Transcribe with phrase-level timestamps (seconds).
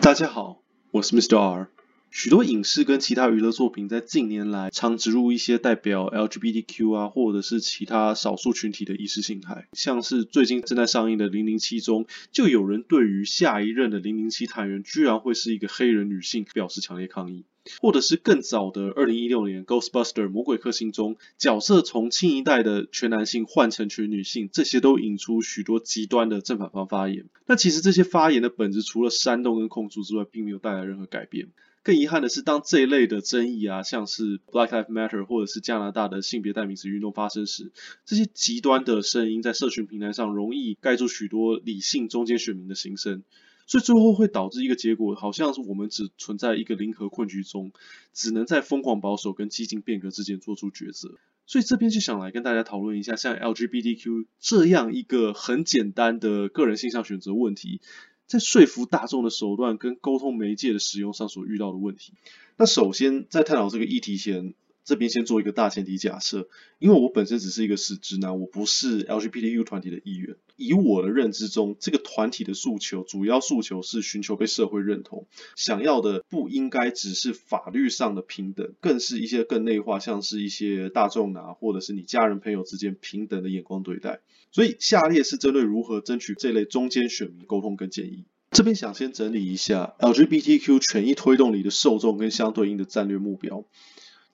[0.00, 1.38] 大家好，我是 Mr.
[1.38, 1.68] R。
[2.10, 17.44] 许多影视跟其他娱乐作品在近年来常植入一些代表 LGBTQ 啊，或者是其他少数群体的意识形态，像是最近正在上映的《零零七》中，就有人对于下一任的零零七探员居然会是一个黑人女性表示强烈抗议。
[17.80, 27.26] 或者是更早的二零一六年《Ghostbuster 魔鬼克星》中，角色从新一代的全男性换成全女性，这些都引出许多极端的正反方发言。
[27.46, 31.48] 但其实这些发言的本质，除了煽动跟控诉之外，并没有带来任何改变。
[31.82, 37.72] 更遗憾的是，当这一类的争议啊，像是 Black Lives Matter 或者是加拿大的性别代名词运动发生时，
[38.06, 43.22] 这些极端的声音在社群平台上容易盖住许多理性中间选民的心声。
[43.66, 47.72] 所以最后会导致一个结果，好像是我们只存在一个零和困局中，
[48.12, 51.18] 只能在疯狂保守跟激进变革之间做出抉择。
[51.46, 57.80] 所以这边就想来跟大家讨论一下，像 LGBTQ 这样一个很简单的个人性向选择问题，
[58.26, 62.14] 在说服大众的手段跟沟通媒介的使用上所遇到的问题。
[62.56, 70.36] 那首先在探讨这个议题前，这边先做一个大前提假设，因为我本身只是一个死直男，我不是 LGBTQ 团体的一员。
[70.56, 75.26] 以我的认知中，这个团体的诉求，主要诉求是寻求被社会认同，
[75.56, 84.20] 想要的不应该只是法律上的平等，更是一些更内化，像是一些大众啊，或者是你家人朋友之间平等的眼光对待。
[84.52, 88.24] 所以下列是针对如何争取这类中间选民沟通跟建议。
[88.52, 93.64] 这边想先整理一下 LGBTQ 权益推动里的受众跟相对应的战略目标。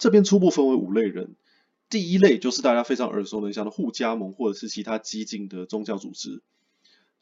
[0.00, 1.36] 这边初步分为五类人，
[1.90, 6.40] 第一类就是大家非常耳熟能详的互加盟或者是其他激进的宗教组织。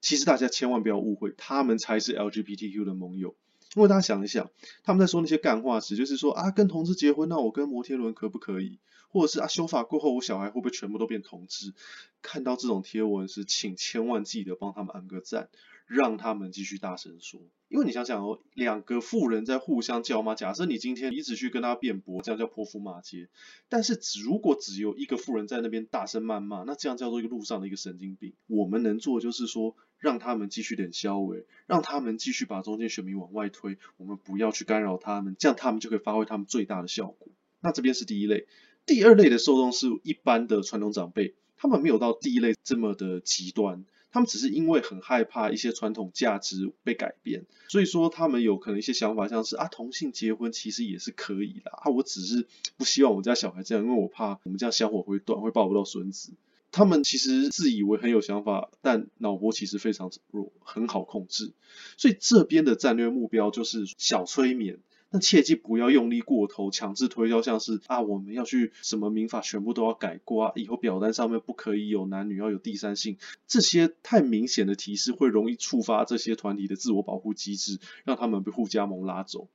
[0.00, 3.34] 其实大家千万不要误会，他们才是 LGBTQ 的盟友。
[3.74, 4.50] 因为大家想一想，
[4.84, 8.78] 他们在说那些干话时，就是说啊，跟同志结婚，那我跟摩天轮可不可以？
[9.08, 11.74] 或者是啊，修法过后，我小孩会不会全部都变同志？
[12.22, 15.48] 看到这种贴文时，请千万记得帮他们按个赞。
[15.88, 20.34] 让他们继续大声说，因为你想想哦，两个富人在互相叫骂。
[20.34, 23.30] 假设你今天一直去跟他辩驳，这样叫泼妇骂街。
[23.70, 28.34] 但是只如果只有一个富人在那边大声谩骂，那这样叫做一个路上的一个神经病。
[28.46, 33.78] 我们能做的就是说，让他们继续点消委，让他们继续把中间选民往外推。
[33.96, 37.28] 我们不要去干扰他们，这样他们就可以发挥他们最大的效果。
[37.60, 38.46] 那这边是第一类，
[38.84, 43.84] 第二类的受众是一般的传统长辈，他们没有到第一类这么的极端。
[44.10, 52.46] 他们只是因为很害怕一些传统价值被改变，所以说他们有可能一些想法，像是啊同性结婚其实也是可以的啊，我只是
[52.78, 56.32] 不希望我家小孩这样，因为我怕我们这样香火会断，会抱不到孙子。
[56.72, 61.52] 他们其实自以为很有想法，但脑波其实非常弱，很好控制。
[61.98, 64.78] 所以这边的战略目标就是小催眠。
[65.10, 73.16] 但切记不要用力过头，强制推销，像是啊，我们要去什么民法全部都要改过啊，以后表单上面不可以有男女，要有第三性，
[73.46, 79.48] 这些太明显的提示会容易触发这些团体的自我保护机制，让他们被互加盟拉走。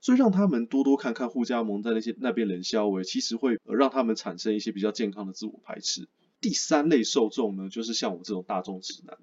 [0.00, 6.08] 所以让他们多多看看互加盟在那些那边冷笑话，其实会让他们产生一些比较健康的自我排斥。
[6.40, 9.18] 第三类受众呢，就是像我这种大众直男。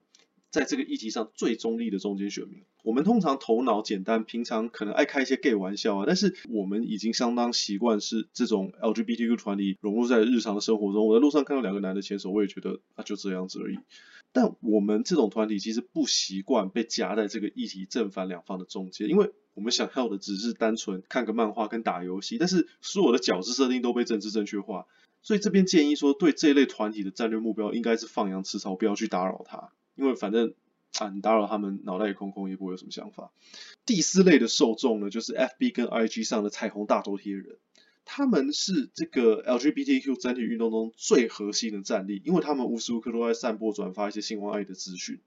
[0.55, 11.05] 在这个议题上最中立的中间选民，我们通常头脑简单，平常可能爱开一些 gay 玩笑啊，但是我们已经相当习惯是这种 LGBTQ 团体融入在日常的生活中。
[11.05, 13.79] 我在路上看到两个男的牵手，我也觉得啊就这样子而已。
[14.31, 24.85] 但我们这种团体其实不习惯被夹在这个议题正反两方的中间，因为我们想要的只是单纯看个漫画跟打游戏，但是所有的角色设定都被政治正确化，
[25.21, 29.73] 所以这边建议说，对这一类团体的战略目标应该是放羊吃草，不要去打扰他。
[29.95, 30.53] 因为反正
[30.99, 33.31] 啊，你打扰他们脑袋也空空，也不会有什么想法。
[33.85, 37.57] 第四类的受众呢，就是 FB 跟 IG 上的彩虹大头贴人，
[38.05, 45.19] 他们是这个 LGBTQ 整体运动中最核心的战力，因为他们无时无刻都在散播转发一些性或爱的资讯。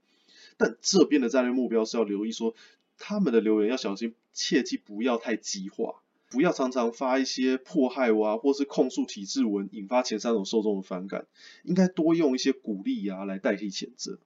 [0.56, 2.54] 但这边的战略目标是要留意说，
[2.96, 11.26] 他们的留言要小心，切记不要太激化，不要常常发一些迫害哇啊，或是控诉体制文，引发前三种受众的反感。
[11.62, 14.18] 应该多用一些鼓励啊来代替谴责。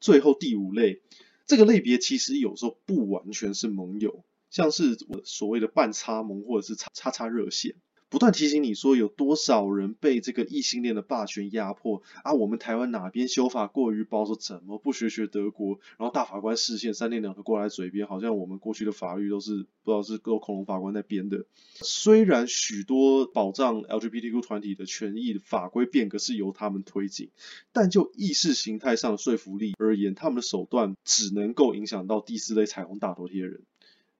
[0.00, 1.00] 最后第五类，
[1.46, 7.76] 这个类别其实有时候不完全是盟友，像是所谓的半插盟或者是叉叉叉热线。
[8.12, 12.34] 不断提醒你说有多少人被这个异性恋的霸权压迫啊？
[12.34, 15.78] 我们台湾哪边修法过于保守，怎么不学学德国？
[15.96, 21.46] 然后大法官视线三天两头过来嘴边，好像我们过去的法律都是不知道是各恐龙法官在编的。
[21.76, 27.30] 虽然许多保障 LGBTQ 团体的权益法规变革是由他们推进，
[27.72, 33.62] 但就意识形态上的说服力而言，他们的手段只能够影响到第四类彩虹大头贴人。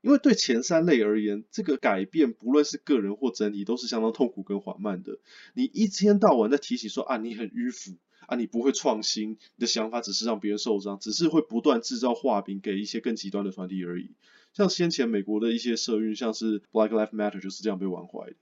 [0.02, 5.19] 因为对前三类而言，这个改变不论是个人或整体，都是相当痛苦跟缓慢的。
[5.54, 7.96] 你一天到晚在提醒说啊，你很迂腐
[8.26, 14.10] 啊，你不会创新，你的想法只是让别人受伤，只是会不断制造话柄给一些更极端的团体而已。
[14.52, 18.34] 像先前美国的一些社运，像是 Black Lives Matter 就是这样被玩坏的。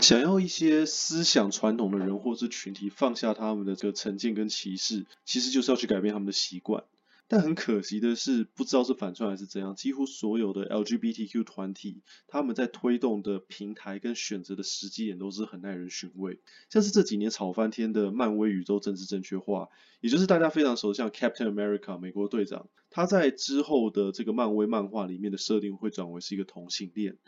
[0.00, 6.84] 想要一些思想传统的人或是群体放下他们的这个成见跟歧视，其实就是要去改变他们的习惯。
[7.28, 16.40] 但很可惜的是，不知道是反串还是怎样，几乎所有的 LGBTQ 团体，他们在推动的平台跟选择的时机点都是很耐人寻味。
[16.70, 19.68] 像是这几年炒翻天的漫威宇宙政治正确化，
[20.00, 27.18] 也就是大家非常熟悉像 Captain America 美国队长，他在之后的这个漫威漫画里面的设定会转为是一个同性恋。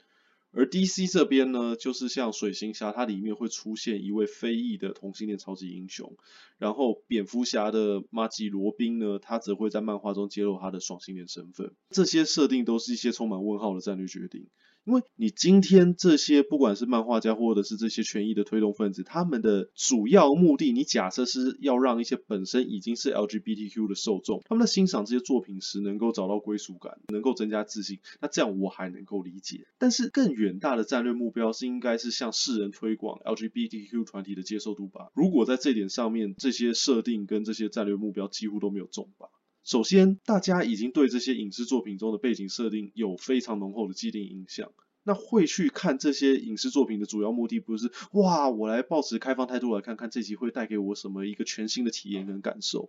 [0.50, 6.16] 而 DC 这边呢，就是像水行侠，它里面会出现一位非裔的同性恋超级英雄，
[6.56, 11.74] 然后蝙蝠侠的玛吉罗宾呢，他则会在漫画中揭露他的双性恋身份。
[11.90, 14.48] 这些设定都是一些充满问号的战略决定。
[14.88, 29.66] 因为你今天这些不管是漫画家或者是这些权益的推动分子，他们的主要目的，你假设是要让一些本身已经是 LGBTQ 的受众，他们在欣赏这些作品时能够找到归属感，能够增加自信，那这样我还能够理解。
[29.76, 35.08] 但是更远大的战略目标是应该是向世人推广 LGBTQ 团体的接受度吧？
[35.12, 39.28] 如果在这点上面，这些设定跟这些战略目标几乎都没有中吧？
[39.68, 44.72] 首先，大家已经对这些影视作品中的背景设定有非常浓厚的既定印象。
[45.02, 52.88] 那会去看这些影视作品的主要目的，不是哇，我来抱持开放态度来看看这集会带给我什么一个全新的体验跟感受。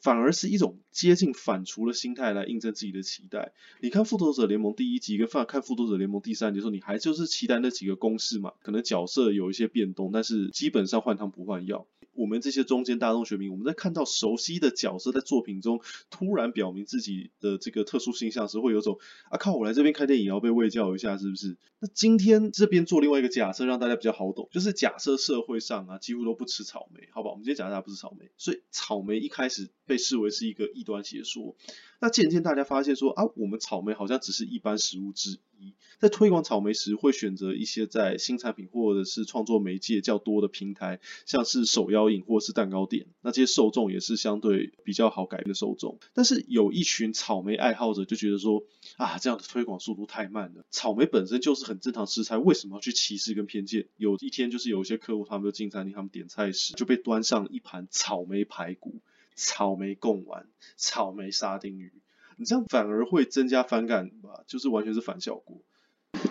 [0.00, 3.52] 反而是一种接近反刍的心态来印证自己的期待。
[3.82, 8.54] 你看《复仇者联盟》第一集跟看《复仇者联盟》第三集的时候，你还就是期待那几个公式嘛？
[8.62, 11.86] 可能角色有一些变动，但是基本上换汤不换药。
[12.18, 15.80] 我们这些中间大众选民，我们在看到熟悉的角色在作品中
[16.10, 18.98] 突然表明自己的这个特殊形象时，会有种
[19.30, 21.56] 啊靠，我来这边看电影也要被喂教一下，是不是？
[21.78, 27.30] 那今天这边做另外一个假设，让大家比较好懂，就是假设社会上啊几乎都不吃草莓，好吧？
[27.30, 31.56] 我们今天假设它不吃草莓，所以草莓一开始被视为是一个异端邪说。
[32.00, 35.74] 那渐渐大家发现说啊，我们草莓好像只是一般食物之一。
[35.98, 43.06] 在推广草莓时，会选择一些在新产品或者是创作媒介较多的平台，像是手摇饮或是蛋糕店。
[43.20, 45.98] 那这些受众也是相对比较好改变的受众。
[46.14, 48.62] 但是有一群草莓爱好者就觉得说
[48.96, 50.64] 啊，这样的推广速度太慢了。
[50.70, 53.88] 草莓本身就是很正常食材，为什么要去歧视跟偏见？
[53.96, 59.00] 有一天就是有一些客户他们就进餐厅，他们点菜时就被端上一盘草莓排骨、
[59.38, 60.46] 草莓贡丸、
[60.76, 61.92] 草莓沙丁鱼。
[62.36, 64.42] 你这样反而会增加反感吧？
[64.46, 65.58] 就是完全是反效果。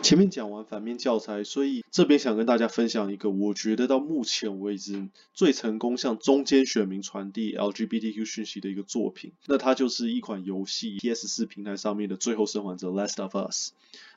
[0.01, 9.31] 前面讲完反面教材，所以这边想跟大家分享一个我觉得到目前为止最成功向中间选民传递 LGBTQ 讯息的一个作品。
[9.45, 13.71] 那它就是一款游戏 PS4 平台上面的《最后生还者》Last of Us。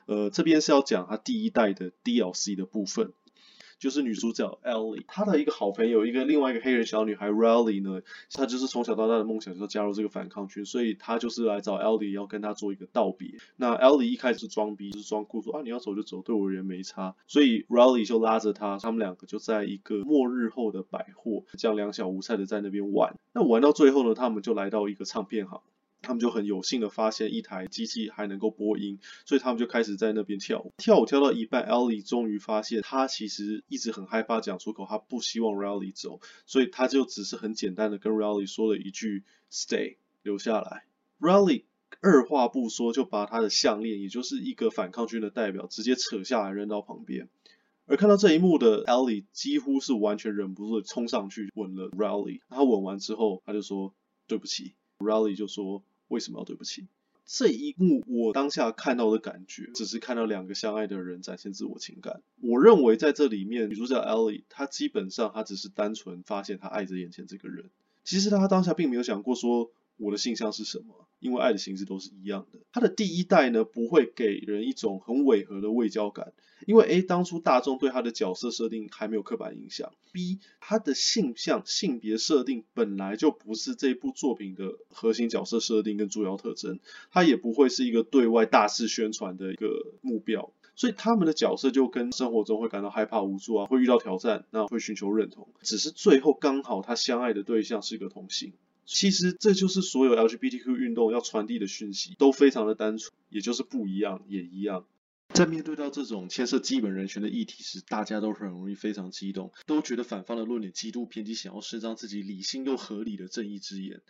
[0.07, 3.13] 呃，这边是要讲它第一代的 DLC 的部分。
[3.81, 13.39] 就是女主角 Ellie，她的一个好朋友，一个另外一个黑人小女孩 Riley 呢，她就是从小到大的梦想就是加入这个反抗军，所以她就是来找 Ellie 要跟她做一个道别。
[13.55, 17.15] 那 Ellie 一开始装逼，就是装酷说啊，你要走就走，对我而言没差。
[17.25, 23.15] 所以 Riley 就拉着她，他们两个就在一个末日后的百货，这样两小无猜的在那边玩。
[23.33, 25.59] 那玩到最后呢，他们就来到一个唱片行。
[26.01, 30.73] 他们就很有幸的发现一台机器还能够播音，所以他们就开始在那边跳舞。
[30.77, 40.85] 跳舞跳到一半，Ellie 终于发现他其实一直很害怕讲出口，他不希望 Riley 走，所以他就只是很简单的跟 Riley 说了一句 “Stay”，留下来。
[41.19, 41.65] Riley
[42.01, 47.29] 二话不说就把他的项链，也就是一个反抗军的代表，直接扯下来扔到旁边。
[47.85, 52.41] 而看到这一幕的 Ellie 几乎是完全忍不住冲上去吻了 Riley。
[52.49, 53.93] 他吻完之后，他就说
[54.25, 54.73] 对不起。
[54.97, 55.83] Riley 就说。
[56.11, 56.87] 为什么要对不起？
[57.25, 62.21] 这一幕我当下看到的感觉，只是看到两个相爱的人展现自我情感。
[62.41, 67.69] 我认为在这里面，女主角 Ellie，她基本上她只是单纯发现她爱着眼前这个人。
[68.03, 71.07] 其实她当下并没有想过说我的性向是什么。
[71.19, 76.33] 因为爱的形式都是一样的，她的第一代呢，不会给人一种很违和的卫教感，
[76.65, 86.79] 因为 A 当初大众对他的角色设定还没有刻板印象，B 他的性向性别设定本来就不是这部作品的核心角色设定跟主要特征，
[87.11, 89.69] 它也不会是一个对外大肆宣传的一个
[90.01, 98.53] 目标，所以他们的角色就跟生活中会感到害怕无助啊，会遇到挑战，那会寻求认同，只是最后刚好他相爱的对象是一个同性。
[98.83, 104.85] 其实这就是所有 LGBTQ 运动要传递的讯息，都非常的单纯，也就是不一样也一样。
[105.33, 114.01] 在面对到这种牵涉基本人权的议题时，大家都很容易非常激动，都觉得反方的论点极度偏激，想要伸张自己理性又合理的正义之言。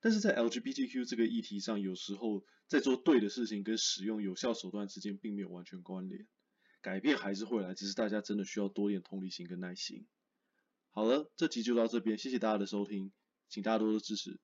[0.00, 6.26] 但是在 LGBTQ 这个议题上，有时候在做对的事情跟使用有效手段之间并没有完全关联。
[6.80, 10.06] 改变还是会来，只是大家真的需要多点同理心跟耐心。
[10.90, 13.12] 好了，这集就到这边，谢谢大家的收听。
[13.48, 14.40] 请大家多多支持。